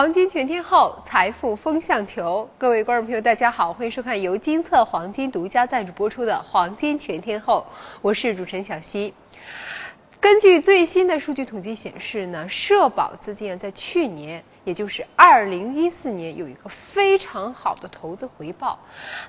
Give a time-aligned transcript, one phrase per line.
[0.00, 2.48] 黄金全天候，财富风向球。
[2.56, 7.66] 各位观众朋友，大家好，欢迎收看由金策黄金独家赞助播出的《黄金全天候》，
[8.00, 9.12] 我是主持人小溪。
[10.20, 18.78] 根据最新的数据统计显示呢，社保资金在去年，也就是二零一四年，有一个非常好的投资回报。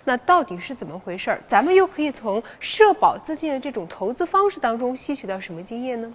[0.04, 1.41] 那到底是怎么回事儿？
[1.48, 6.13] 咱们又可以从社保资金的这种投资方式当中吸取到什么经验呢？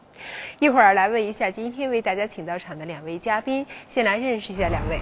[0.58, 5.00] 一会儿来问一下今天为大家请到场的两位嘉宾，先来认识一下两位。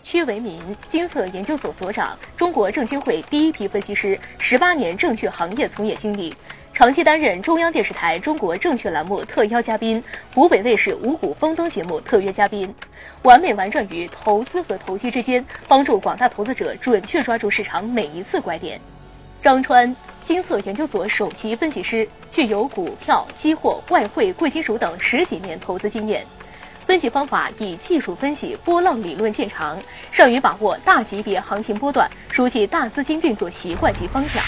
[0.00, 6.32] 屈维民，金策研究所所长，中国证监会第一批分析师，十八年证券行业从业经历。
[6.80, 10.02] 长期担任中央电视台中国证券栏目特邀嘉宾，
[10.34, 12.74] 湖北卫视五谷丰登节目特约嘉宾，
[13.20, 18.80] 完美玩转于投资和投机之间，帮助广大投资者准确抓住市场每一次拐点。
[19.42, 26.24] 张川，金色研究所首席分析师，具有股票、期货、外汇、贵金属等十几年投资经验，
[26.86, 29.78] 分析方法以技术分析、波浪理论见长，
[30.10, 34.42] 善于把握大级别行情波段，熟悉大资金运作习惯及方向。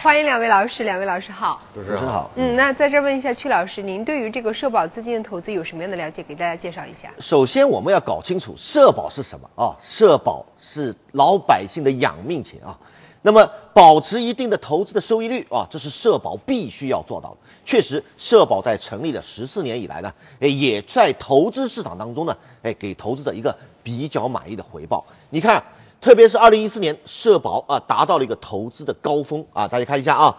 [0.00, 1.60] 欢迎两位老师，两位老师好。
[1.74, 2.30] 主持人好。
[2.36, 6.22] 嗯，那在这问一下曲老师，您对于这个社保资金的投资有什么样的了解？
[6.22, 7.12] 给大家介绍一下。
[7.18, 9.74] 首先，我们要搞清楚社保是什么啊？
[9.82, 12.78] 社保是老百姓的养命钱啊。
[13.22, 17.38] 那么，保持一定的投资的收益率啊，这是社保必须要做到的。
[17.66, 25.04] 确实，社保在成立了十四年以来呢，哎，也在投资市场当中呢，哎，给投资者一个比较满意的回报。
[25.30, 25.64] 你看。
[26.00, 30.36] 特别是二零一四年，社保啊达到了一个投资的高峰啊，大家看一下啊，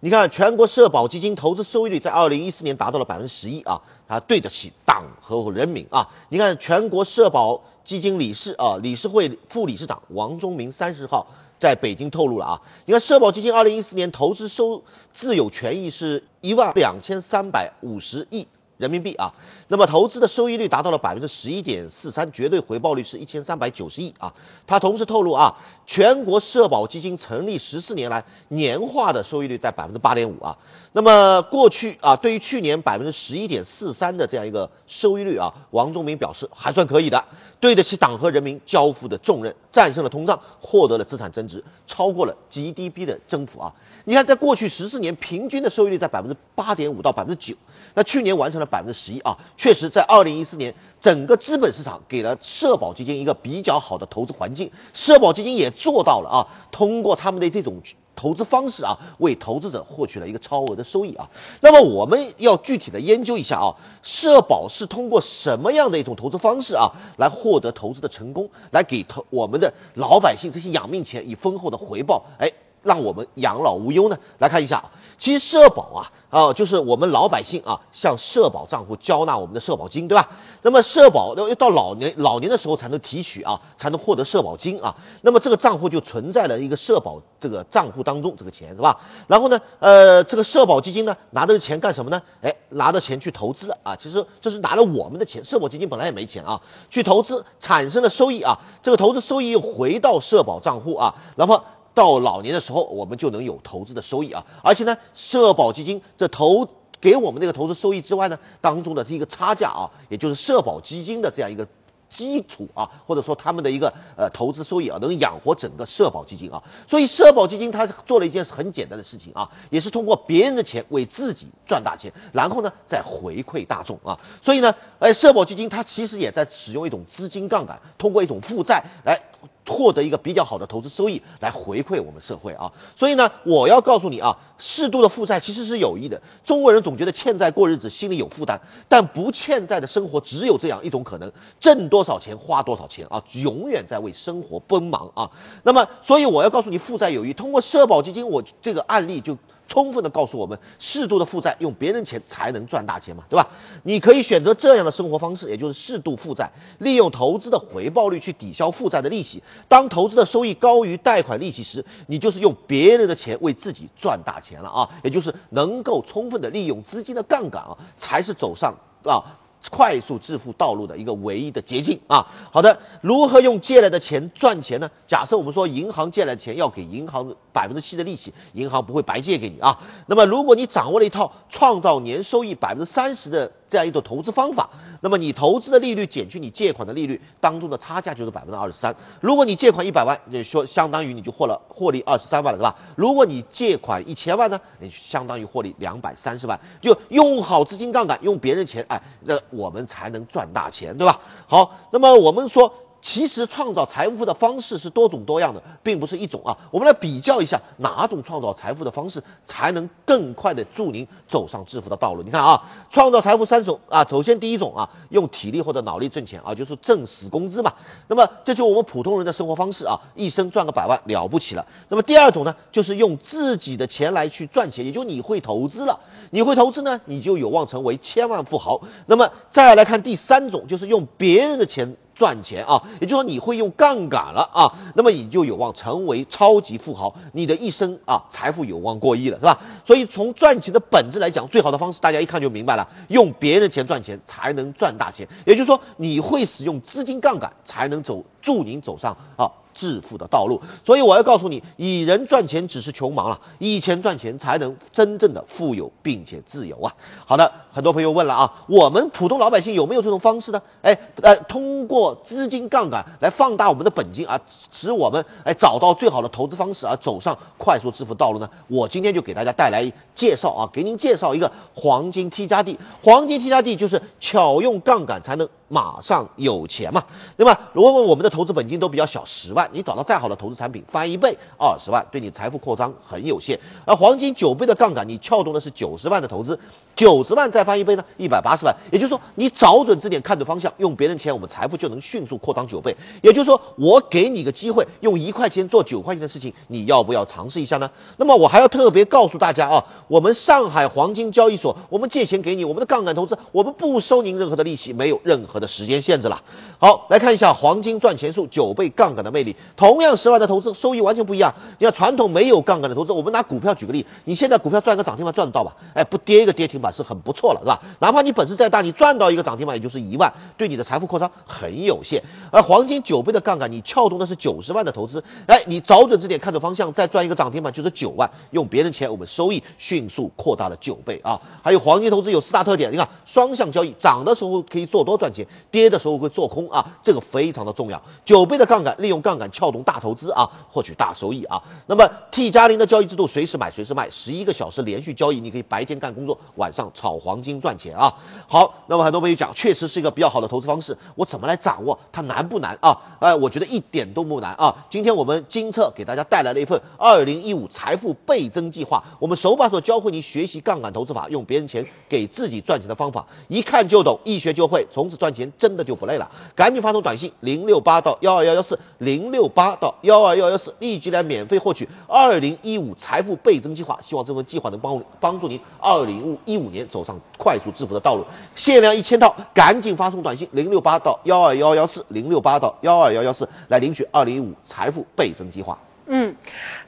[0.00, 6.10] 你看全国社保基金投资收益率在二零一四年达到了百分之十一啊，它对得起党和人民啊。
[6.28, 11.26] 你看全国社保基金理事啊，理事会副理事长王忠明三十号
[11.58, 18.46] 在北京透露了啊，你看社保基金二零一四年投资收自有权益是一万两千三百五十亿。
[18.78, 19.34] 人民币啊，
[19.66, 24.34] 那么投资的收益率达到了百分之十一点四三，绝对回报率是一千三百九十亿啊。
[24.68, 30.58] 他同时透露啊，全国社保基金成立十四年来年化的收益率在百分之八点五啊。
[30.92, 37.24] 那么过去啊，对于去年百分之十一点四三的这样一个收益率啊，王忠明表示还算可以的，
[37.60, 43.74] 对得起党和人民交付的重任，战胜了通胀，获得了资产增值，超过了 GDP 的增幅啊。
[44.04, 47.58] 你看，在过去十四年平均的收益率在百分之八点五到百分之九，
[47.94, 56.38] 那去年完成了百分之十一啊，确实在二零一四年，整个资本市场给了社保基金一个比较好的投资环境，社保基金也做到了啊，
[56.70, 57.80] 通过他们的这种
[58.14, 61.30] 投资方式啊，为投资者获取了一个超额的收益啊。
[61.60, 72.52] 那么我们要具体的研究一下啊，社保是通过什么样的一种投资方式啊，来获得投资的成功，来给投我们的老百姓这些养命钱以丰厚的回报，哎。
[72.84, 74.18] 让我们养老无忧呢？
[74.38, 80.28] 来看一下啊，其实社保啊，啊，就是我们老百姓啊，向社保账户交纳我们的社保金，对吧？
[80.60, 84.94] 那么社保要到老年老年的时候才能提取啊，才能获得社保金啊。
[85.22, 89.00] 那么这个账户就存在了一个社保这个账户当中，这个钱是吧？
[89.26, 92.20] 然后呢，呃，这个社保基金呢，拿着钱干什么呢？
[92.42, 93.96] 哎，拿着钱去投资啊。
[93.96, 101.62] 其实这是拿了我们的钱，社保基金本来也没钱啊，去投资产生了收益啊，这个投资收益又回到社保账户啊，然后。
[101.98, 104.46] 到老年的时候，我们就能有投资的收益啊！
[104.62, 106.68] 而且呢，社保基金这投
[107.00, 111.66] 给我们这个投资收益之外呢，当中的这一个差价啊，也就是社保基金的这样一个
[112.08, 116.62] 基础啊，或者说他们的一个呃投资收益啊，能养活整个社保基金啊。
[116.86, 124.20] 所以社保基金它做了一件很简单的事情啊，也是通过别人的钱为自己赚大钱，然后呢再回馈大众啊。
[124.44, 129.20] 所以呢，哎，社保基金它其实也在使用一种资金杠杆，通过一种负债来。
[129.68, 136.22] 获得一个比较好的投资收益来回馈我们社会啊，所以呢，我要告诉你啊，适度的负债其实是有益的。
[136.44, 141.30] 中国人总觉得欠债过日子心里有负担，但不欠债的生活只有这样一种可能：
[141.60, 145.30] 挣多少钱花多少钱啊，永远在为生活奔忙啊。
[145.62, 147.34] 那么，所以我要告诉你，负债有益。
[147.34, 149.36] 通过社保基金，我这个案例就。
[149.68, 153.48] 充分的告诉我们，适度的负债，用别人钱才能赚大钱嘛，对吧？
[153.84, 159.42] 你可以选择这样的生活方式，也就是适度负债，利用投资的回报率去抵消负债的利息。
[159.68, 164.90] 当投资的收益高于贷款利息时，你就是用别人的钱为自己赚大钱了啊！
[165.04, 168.74] 也就是能够充分的利用资金的杠杆啊，才是走上
[169.04, 169.36] 啊。
[169.70, 172.28] 快速致富道路的一个唯一的捷径啊！
[172.52, 174.90] 好的，如何用借来的钱赚钱呢？
[175.06, 179.80] 假设我们说银行借来的钱要给银行百分之七的利息，银行不会白借给你啊。
[180.06, 184.70] 那么如果你掌握了一套创造年收益百分之三十的这样一种投资方法。
[185.00, 188.96] 那么你投资的利率减去你借款的利率当中的差价就是百分之二十三。
[189.20, 192.76] 如果你借款一百万，你说相当于你就获了获利二十三万了，是吧？
[192.96, 196.58] 如果你借款一千万呢，你相当于获利两百三十万。
[196.80, 201.20] 就用好资金杠杆，用别人钱，哎，那我们才能赚大钱，对吧？
[201.46, 202.74] 好，那么我们说。
[203.00, 206.58] 其实创造财富的方式是多种多样的，并不是一种啊。
[206.70, 212.22] 我们来比较一下，哪种创造财富的方式才能更快的助您走上致富的道路？
[212.22, 217.74] 你看啊，创造财富三种啊，首先第一种啊，用体力或者脑力挣钱啊，就是挣死工资嘛。
[218.08, 221.66] 那么这就我们普通人的生活方式啊，一生赚个百万了不起了。
[221.88, 228.80] 那么第二种呢，就是用自己的钱来去赚钱，也就你会投资了，你会投资呢，你就有望成为千万富豪。
[229.06, 231.96] 那么再来看第三种，就是用别人的钱。
[232.18, 239.60] 赚钱啊，也就是说你会用杠杆了啊，那么你就有望成为超级富豪，你的一生啊财富有望过亿了，是吧？
[239.86, 249.52] 所以从赚钱的本质来讲，最好的方式大家一看就明白了，用别人的钱赚钱才能赚大钱，也就是说你会使用资金杠杆才能走助您走上啊。
[249.78, 256.96] 致富的道路，所以我要告诉你，以人赚钱只是穷忙了，以钱赚钱才能真正的富有并且自由啊！
[257.26, 260.62] 好的，很多朋友问了啊，我们普通老百姓有没有这种方式呢？
[260.82, 264.40] 哎，呃，通过资金杠杆来放大我们的本金啊，
[264.72, 268.50] 使我们哎找到最好的投资方式而走上快速致富道路呢？
[268.66, 275.48] 我今天就给大家带来介绍啊，给您介绍一个黄金 T 加 D，黄金 T 加 D 就是巧用杠杆才能。
[275.70, 277.04] 马上有钱嘛，
[277.36, 277.68] 对吧？
[277.74, 283.58] 如果我们的投资本金都比较小，十万，你找到再好的投资产品，翻一倍，二十万，对你财富扩张很有限。
[283.84, 286.58] 而黄金九倍的杠杆，你撬动的是九十万的投资，
[286.96, 288.74] 九十万再翻一倍呢，一百八十万。
[288.90, 292.96] 也就是说，你找准支点，看准方向，用别人钱，我们财富就能迅速扩张九倍。
[293.22, 297.90] 也就是说，我给你个机会，用一块钱做九块钱的事情，你要不要尝试一下呢？
[298.16, 305.58] 那么我还要特别告诉大家啊，我们上海黄金交易所，我们借钱给你，我们的杠杆投资，我们不收您任何的利息，没有任何。
[305.58, 306.40] 的时间限制了。
[306.78, 309.56] 好，来看一下黄金赚钱术九倍杠杆的魅力。
[309.76, 311.54] 同样十万的投资，收益完全不一样。
[311.78, 315.76] 你看传统没有杠杆的投资，我们拿股票举个例，你现在股票赚个涨停板赚得到吧？
[315.94, 317.80] 哎，不跌一个跌停板是很不错了，是吧？
[318.00, 322.22] 哪怕你本事再大，你赚到一个涨停板也就是一万，对你的财富扩张很有限。
[322.50, 331.40] 而黄金九倍的杠杆，你撬动的是九十万的投资，哎，你找准支点，看准方向，再赚一个涨停板就是九万，用别人钱，我们收益迅速扩大了九倍啊！
[331.62, 335.46] 还有黄金投资有四大特点，你看双向交易，涨的时候可以做多赚钱。
[335.70, 338.02] 跌的时候会做空啊，这个非常的重要。
[338.24, 341.62] 九倍的杠杆，利用杠撬动大投资啊，获取大收益啊。
[341.86, 348.14] 那么 T 加零的交易制度，随时买随时卖，十一个小时连续交易，你可以白天干工作，晚上炒黄金赚钱啊。
[348.48, 351.98] 好，那么很多朋友讲，确实是一个比较好的投资方式，我怎么来掌握？
[352.10, 353.00] 它难不难啊？
[353.20, 354.86] 哎，我觉得一点都不难啊。
[354.90, 365.52] 今天我们金策给大家带来了一份二零一五财富倍增计划，我们手把手教会你学习杠杆投资法，用别人钱给自己赚钱的方法，一看就懂，一学就会，从此赚钱。
[365.58, 373.98] 真的就不累了，赶紧发送短信零六八到幺二幺幺四零六八到幺二幺幺四，立即来免费获取二零一五财富倍增计划。
[374.04, 378.24] 希望这份计划能帮帮助您二零一五年走上快速致富的道路。
[378.54, 385.78] 限量一千套，赶紧发送短信零六八到幺二幺幺四零六八到幺二幺幺四来领取二零一五财富倍增计划。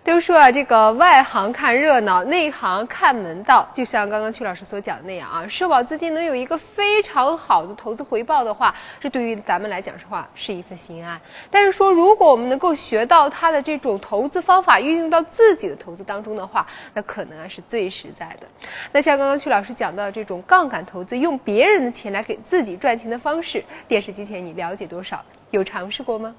[0.02, 3.68] 都说啊，这个外行看热闹，内行看门道。
[3.74, 11.20] 就像刚刚曲老师所讲的那样啊，社保资金能有一个非常好的投资回报的话，这对于咱们来讲的话是一份心安。
[11.50, 18.46] 但是说，如果我们能够学到它的这种投资方法，运用到自己的投资当中的话，那可能啊是最实在的。
[18.92, 25.22] 那像刚刚曲老师讲到这种杠杆投资，用别人的钱来给自己赚钱的方式，电视机前你了解多少？
[25.50, 26.34] 有尝试过吗？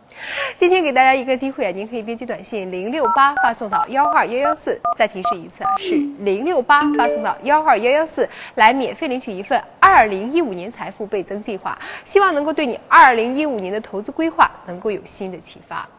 [0.58, 15.90] 今天给大家一个机会啊，您可以编辑短信零六八发送到幺二幺幺四，再提示一次啊，是零六八发送到幺二幺幺四，来免费领取一份二零一五年财富倍增计划，希望能够对你二零一五年的投资规划能够有新的启发。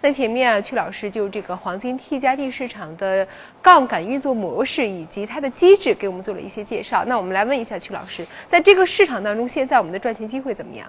[0.00, 3.28] 那前面啊，曲老师就这个黄金 T 加 D 市场的
[3.62, 7.04] 杠杆运作模式以及它的机制给我们做了一些介绍。
[7.06, 10.88] 那我们来问一下曲老师，在这个市场当中，现在我们的赚钱机会怎么样？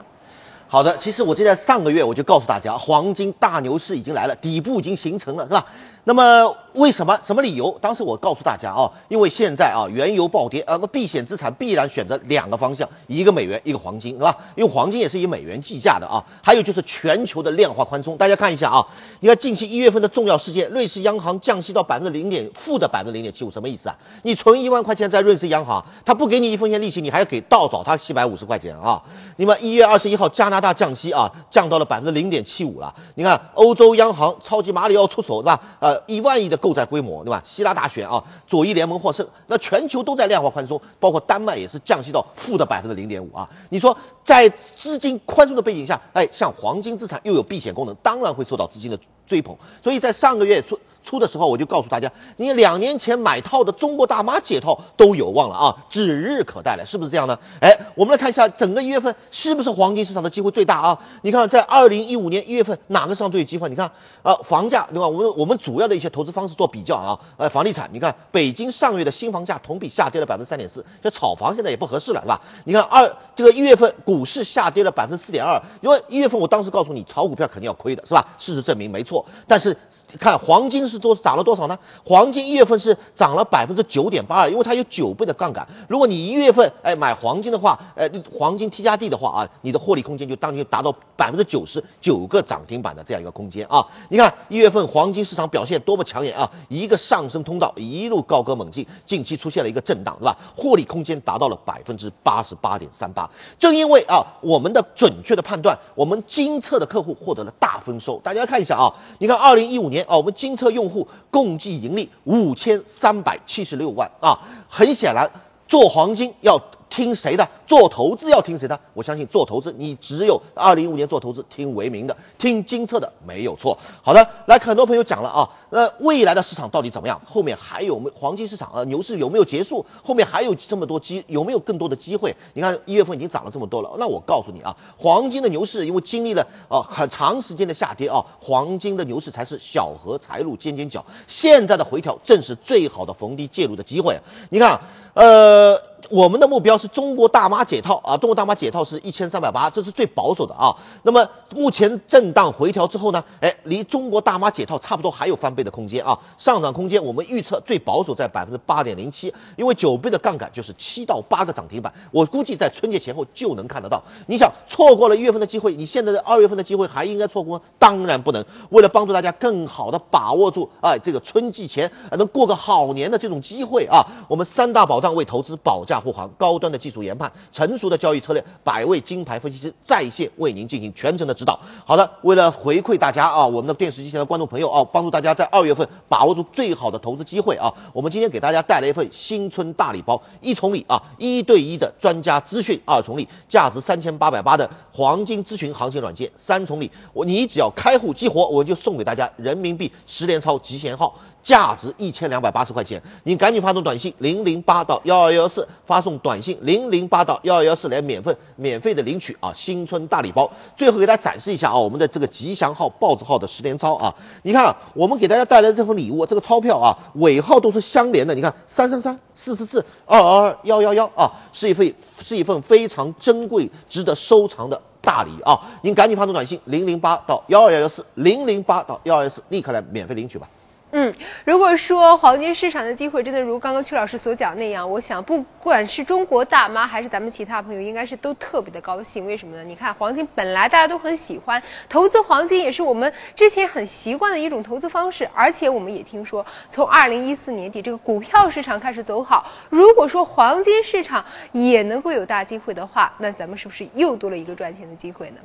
[0.71, 5.65] 好的，其实我就在上个月我就告诉大家，黄金大牛市已经来了，底部已经形成了，是吧？
[6.05, 7.19] 那么为什么？
[7.25, 7.77] 什么理由？
[7.81, 14.37] 当时我告诉大家啊，因为现在啊原油暴跌，呃，避险资产必然选择两个方向，一个美元，一个黄金，是吧？
[14.55, 16.25] 因为黄金也是以美元计价的啊。
[16.41, 18.87] 还有就是全球的量化宽松，大家看一下啊，
[19.19, 23.97] 你看近期一月份的重要事件，瑞士央行降息到百分之零点负的百分之零点七五，什么意思啊？
[24.23, 29.03] 你存一万块钱在瑞士央行，他不给你一分钱利息，你还要给倒找他七百五十块钱啊。
[29.35, 32.93] 那么一月二十一号，加拿大降息啊，降到了百分之零点七五了。
[33.15, 35.61] 你看，欧洲央行超级马里奥出手，对吧？
[35.89, 37.41] 呃，一万亿的购债规模，对吧？
[37.43, 43.49] 希腊大选啊，左翼联盟获胜，那全球都在量化宽松，包括丹麦也是降息到负的百分之零点五啊。
[43.69, 49.57] 你说在资金宽松的背景下，哎，像黄金资产又有避险功能，当然会受到资金的追捧。
[49.83, 50.79] 所以在上个月说。
[51.09, 57.39] 出的时候我就告诉大家，你两年前买套的中国大妈解套都有望了啊，指日可待了，是不是这样呢？
[57.61, 60.99] 哎，我们来看一下整个一月份是不是黄金市场的机会最大啊？
[61.23, 63.69] 你看，在二零一五年一月份哪个市场最有机会？
[63.69, 63.89] 你看，
[64.21, 65.07] 呃，房价对吧？
[65.07, 72.41] 我们我们主要的一些投资方式做比较啊，呃，房地产，你看北京上月的新房价同比下跌了百分之三点四，这炒房现在也不合适了，是吧？
[72.65, 78.27] 你看二这个一月份股市下跌了百分之四点二，因为一月份我当时告诉你炒股票肯定要亏的，是吧？
[78.37, 79.75] 事实证明没错，但是
[80.19, 80.98] 看黄金是。
[80.99, 81.79] 多涨了多少呢？
[82.05, 85.67] 黄金一月份是涨了百分之九点八二，因为它有九倍的杠杆。
[85.87, 93.87] 如果你一月份哎买黄金的话，呃，黄金 T 加 D 的话啊，你的获利空间就当就达到百分之九十九个涨停板的这样一个空间啊。
[94.09, 100.37] 你看一月份黄金市场表现多么抢眼啊，一个上升通道一路高歌猛进，近期出现了一个震荡，是吧？
[100.55, 103.29] 获利空间达到了百分之八十八点三八。
[103.59, 108.19] 正因为啊我们的准确的判断，我们金策的客户获得了大丰收。
[108.23, 114.39] 大家看一下啊，你看二零一五年啊，我们金策用用户共计盈利五千三百七十六万啊！
[114.69, 115.29] 很显然，
[115.67, 116.57] 做黄金要。
[116.89, 117.47] 听谁的？
[117.67, 118.79] 做投资要听谁的？
[118.93, 123.77] 我相信做投资，你只有二零一五年做投资听维明的，听金策的没有错。
[124.01, 127.21] 好的，来，很多朋友讲了啊，那未来的市场到底怎么样？
[127.25, 128.83] 后面还有没黄金市场啊？
[128.85, 129.85] 牛市有没有结束？
[130.03, 132.35] 后面还有这么多机，有没有更多的机会？
[132.53, 144.19] 你看一月份已经涨了这么多了，那我告诉你啊，黄金的牛市因为经历了啊很长时间的下跌啊，黄金的牛市才是小荷才露尖尖角，现在的回调正是最好的逢低介入的机会。
[144.49, 144.81] 你看，
[145.13, 145.88] 呃。
[146.09, 150.77] 我们的目标是中国大妈解套啊，中国大妈解套是一千三百八，这是最保守的啊。
[151.03, 164.01] 那么目前震荡回调之后呢，哎，离中国大妈解套差不多还有翻倍的空间啊，上涨空间我们预测最保守在百分之八点零七，因为九倍的杠杆就是七到八个涨停板，我估计在春节前后就能看得到。
[164.25, 167.61] 你想错过了一月份的机会，你现在的二月份的机会还应该错过？
[167.77, 168.45] 当然不能。
[168.69, 175.83] 为了帮助大家更好的把握住啊这个春季前能过个好年的这种机会啊，我们三大保障为投资保。
[175.89, 181.59] 价护航，高端的技术研判，成熟的交易策略，百位金牌分析师在线为您进行全程的指导。
[181.83, 201.15] 好的，为了回馈大家啊，我们的电视机前的观众朋友啊，帮助大家在二月份把握住最好的投资机会啊，我们今天给大家带来一份新春大礼包，一重礼啊，一对一的专家资讯，二重礼价值三千八百八的黄金咨询行情软件，三重礼我你只要开户激活，我就送给大家人民币十连钞极限号。
[201.41, 210.51] 价值一千两百八十块钱，你赶紧发送短信零零八到幺二幺四，发送短信零零八到幺二幺四来免费免费的领取啊新春大礼包。
[210.77, 230.47] 最后给大家展示一下啊我们的这个吉祥号豹子号的十连钞啊，你看我们给大家带来的这份礼物，这个钞票啊尾号都是相连的，你看三三三四四四二二二幺幺幺啊，是一份是一份非常珍贵值得收藏的大礼啊，您赶紧发送短信零零八到幺二幺幺四零零八到幺二幺四，立刻来免费领取吧。
[230.91, 231.13] 嗯，
[231.45, 239.23] 如果说黄金市场的机会真的如刚刚曲老师所讲那样，我想不管是中国大妈还是咱们其他朋友，应该是都特别的高兴。
[239.27, 239.63] 为什么呢？
[239.63, 245.29] 你看黄金本来大家都很喜欢，投资黄金也是我们之前很习惯的一种投资方式。
[245.35, 255.35] 而且我们也听说，从二零一四年底这个股票市场开始走好，如果说黄金市场也能够有大机会的话，那咱们是不是又多了一个赚钱的机会呢？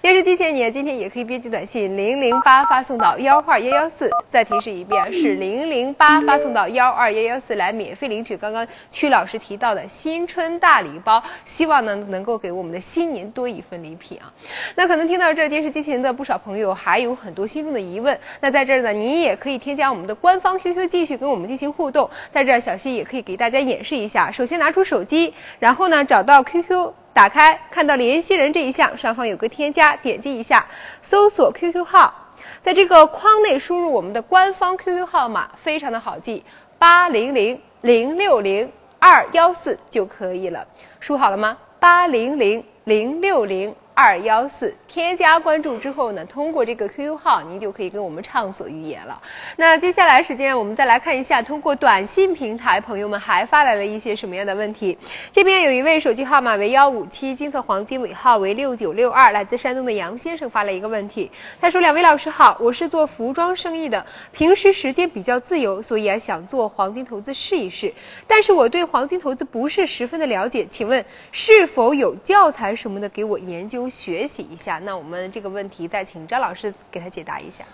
[0.00, 4.93] 电视机前你今天也可以编辑短信零零八发送到幺二幺幺四，再提示一遍。
[5.10, 14.32] 是零零八发送到幺二幺幺四来免费领取刚刚曲老师提到的新春大礼包，希望呢能够给我们的新年多一份礼品啊。
[14.74, 22.10] 那可能听到这电视机前的不少朋友还有很多心中的疑问，那在这儿呢，您也可以添加我们的官方 QQ 继续跟我们进行互动。
[22.32, 24.30] 在这儿，小溪也可以给大家演示一下。
[24.32, 30.66] 首先拿出手机，然后呢找到 QQ，打开，看到联系人这一项，上方有个添加，点击一下，
[31.00, 32.23] 搜索 QQ 号。
[32.64, 36.42] 在这个框内输入我们的官方 QQ 号码，非常的好记，
[36.78, 40.66] 八零零零六零二幺四就可以了。
[40.98, 41.58] 输好了吗？
[41.78, 43.74] 八零零零六零。
[43.94, 49.22] 二幺四添加关注之后呢，通过这个 QQ 号，您就可以跟我们畅所欲言了。
[49.56, 54.98] 那接下来时间，我们再来看一下，通过短信平台，朋友们还发来了一些什么样的问题？
[55.32, 67.94] 这边有一位手机号码为幺五七，金色黄金尾号为六九六二，来自山东的杨先生发了一个问题，他说：“两位老师好，我是做服装生意的，平时时间比较自由，所以啊想做黄金投资试一试，
[68.26, 74.78] 但是我对黄金投资不是十分的了解，请问是否有教材什么的给我研究？”学习一下。
[74.78, 77.64] 那我们这个问题再请张老师给他解答一下。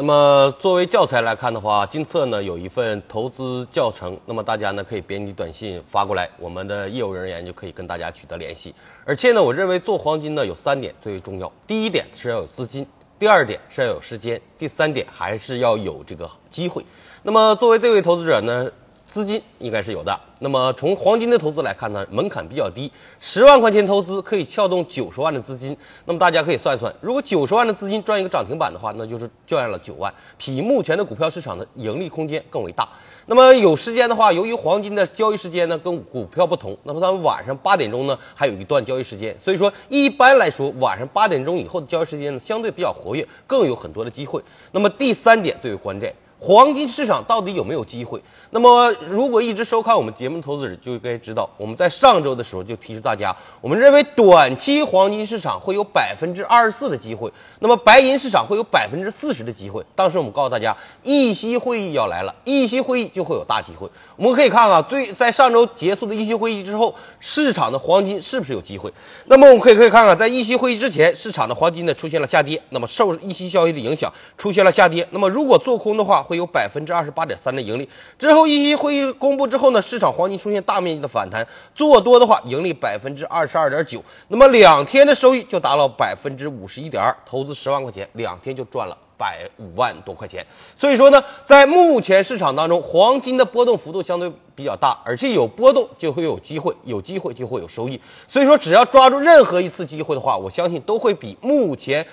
[0.00, 8.74] 那么作为教材来看的话，金策呢有一份投资教程，那么大家呢可以编辑短信发过来，我们的业务人员就可以跟大家取得联系。
[9.04, 12.86] 而且呢，我认为做黄金呢有三点最为重要，第一点是要有资金，
[13.18, 16.84] 第二点是要有时间，第三点还是要有这个机会。
[17.24, 18.70] 那么作为这位投资者呢？
[19.10, 20.20] 资金应该是有的。
[20.38, 25.76] 那么从黄金的投资来看呢，门槛比较低，十万块钱投资可以撬动九十万的资金。
[26.04, 32.88] 那么大家可以算一算，如果九十万的资金赚一个涨停板的话，那就是赚了九万，比目前的股票市场的盈利空间更为大。
[33.26, 44.42] 那么有时间的话，由于黄金的交易时间呢跟股票不同，那么咱们晚上八点钟呢还有一段交易时间，所以说一般来说晚上八点钟以后的交易时间呢相对比较活跃，更有很多的机会。
[44.72, 46.14] 那么第三点最为关键。
[46.40, 48.22] 黄金市场到底有没有机会？
[48.50, 59.84] 那么，如果一直收看我们节目的投资者就应该知道，我们在上周的时候就提示大家，我们认为短期黄金市场会有百分之二十四的机会，那么白银市场会有百分之四十的机会。
[59.96, 63.90] 当时我们告诉大家，议息会议要来了，议息会议就会有大机会。
[64.16, 68.94] 我们可以看啊，最在上周结束的议息会议之后，市场的黄金是不是有机会？
[69.26, 75.08] 那么我们可以可以看看，在议息会议之前，市场的黄金呢出现了下跌，那么受议息消息的影响出现了下跌。
[75.10, 77.88] 那么如果做空的话，会有百分之二十八点三的盈利。
[78.18, 90.46] 之后一期会议公布之后呢，市场黄金出现大面积的反弹，做多的话盈利百分之二十二点九，那么两天的收益就达到百分之五十一点二，投资十万块钱，两天就赚了百五万多块钱。
[90.76, 98.00] 所以说呢，在目前市场当中，黄金的波动幅度相对比较大，而且有波动就会有机会，有机会就会有收益。
[98.28, 102.06] 所以说，只要抓住任何一次机会的话，我相信都会比目前。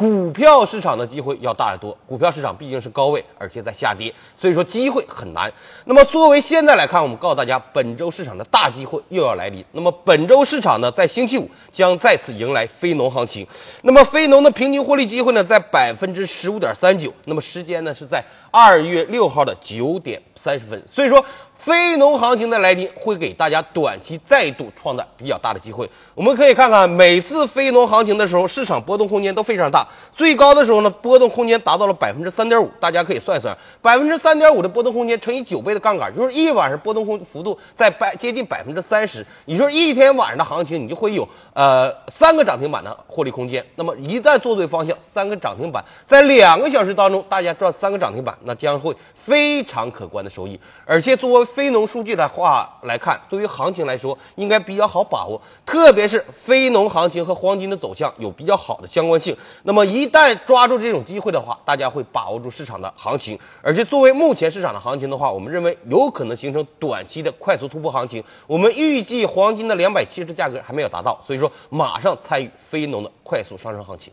[0.00, 5.52] 股票市场的机会要大得多，股票市场毕竟是高位，而且在下跌，所以说机会很难。
[5.84, 9.62] 那么作为现在来看，我们告诉大家，本周市场的大机会又要来临。
[9.72, 13.46] 那么本周市场呢，在星期五将再次迎来非农行情。
[13.82, 17.12] 那么非农的平均获利机会呢，在百分之十五点三九。
[17.26, 20.82] 那么时间呢，是在二月六号的九点三十分。
[20.90, 21.26] 所以说。
[21.60, 25.90] 非农行情的来临会给大家短期再度创造比较大的机会。
[26.14, 29.88] 我们可以看看每次非农行情的时候，市场波动空间都非常大。
[30.14, 32.70] 最高的时候呢，波动空间达到了百分之三点五。
[32.80, 39.26] 大家可以算一算，百分之三点五的波动空间乘以九倍的杠杆，就是一晚上波动空幅度在百接近百分之三十。
[39.44, 43.66] 你说一天晚上的行情，你就会有呃三个涨停板的获利空间。
[43.74, 50.58] 那么一旦做对方向，三个涨停板在两个小时当中，大家赚三个涨停板，那将会非常可观的收益。
[50.86, 59.36] 而且作为非农数据的话来看，对于行情来说应该比较好把握，特别是非农行情和黄金的走向有比较好的相关性。
[59.64, 63.38] 那么一旦抓住这种机会的话，大家会把握住市场的行情。
[63.62, 68.24] 而且作为目前市场的行情的话，我们认为有可能形成短期的快速突破行情。
[68.46, 74.12] 我们预计黄金的两百七十价格还没有达到，所以说马上参与非农的快速上升行情。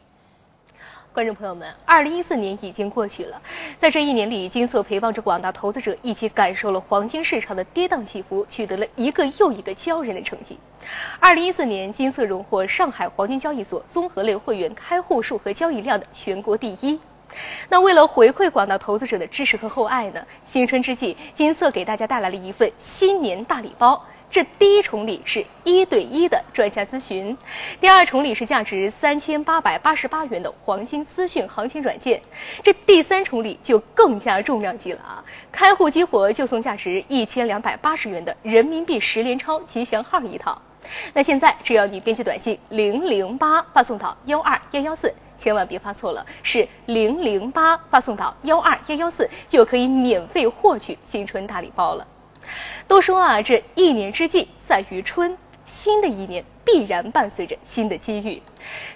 [1.17, 3.41] 观众朋友们，二零一四年已经过去了，
[3.81, 10.59] 在这一年里，金色陪伴着广大投资者一起感受了黄金市场的跌宕起伏，取得了一个又一个骄人的成绩。
[11.19, 16.99] 二零一四年，金色荣获上海黄金交易所综合类会员开户数和交易量的全国第一。
[17.67, 24.05] 那为了回馈广大投资者的支持和厚爱呢，新春之际，金色给大家带来了一份新年大礼包。
[24.29, 27.37] 这第一重礼是一对一的专家咨询，
[27.79, 32.21] 第二重礼是价值三千八百八十八元的黄金资讯行情软件，
[32.61, 35.23] 这第三重礼就更加重量级了啊！
[35.51, 40.61] 开户激活就送价值一千两百八十元的人民币十连钞吉祥号一套。
[41.13, 52.05] 那现在只要你编辑短信零零八发送到幺二幺幺四，千万别发错了，是零零八发送到幺二幺幺四，就可以免费获取新春大礼包了。
[52.87, 58.41] 都说啊，这一年之计在于春，新的一年必然伴随着新的机遇。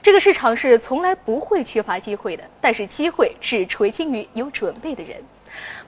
[0.02, 5.24] 这个市场是从来不会缺乏机会的，但是机会只垂青于有准备的人。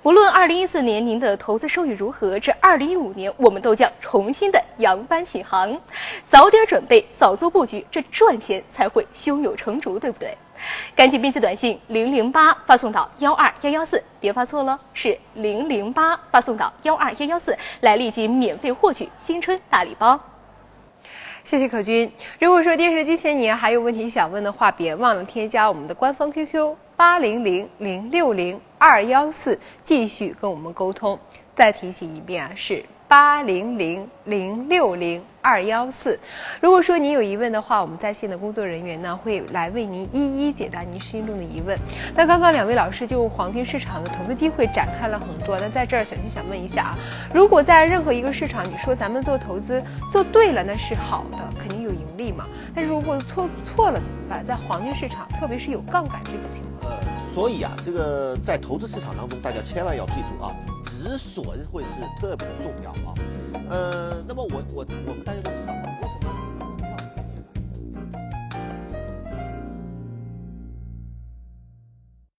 [0.02, 5.80] 不论二零一四年您的投资收益如何，这二零一五年我们都将重新的扬帆起航。
[6.30, 10.38] 早点准备，早做布局，这赚钱才会胸有成竹，对不对？
[10.95, 20.19] 赶紧编辑短信零零八发送到幺二幺幺四，别发错了，是零零八发送到幺二幺幺四，来立即免费获取新春大礼包。
[21.43, 22.12] 谢谢可君。
[22.39, 31.19] 如果说电视机前你还有问题想问的话，别忘了添加我们的官方 QQ 八零零零六零二幺四，继续跟我们沟通。
[31.56, 32.86] 再提醒一遍啊，是。
[33.13, 36.19] 八零零零六零二幺四。
[36.60, 41.78] 如果说您有疑问的话，我们在线的工作人员呢会来为您一一解答您心中的疑问。
[42.15, 45.56] 那刚刚两位老师就黄金市场的投资机会展开了很多。
[45.60, 46.97] 那在这儿，小新想问一下啊，
[47.32, 52.47] 如果在任何一个市场，你说咱们做投资做对了，那是好的，肯定有盈利嘛。
[52.73, 54.43] 但是如果错错了怎么办？
[54.47, 57.12] 在黄金市场，特别是有杠杆这种情况。
[57.34, 60.54] 所以啊，这个在投资市场当中，大家千万要记住啊，
[60.86, 61.89] 止损会是
[62.22, 63.13] 特别的重要啊。
[63.69, 65.93] 呃，那么我我我们大家都知道。